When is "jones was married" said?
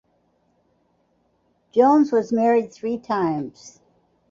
1.71-2.73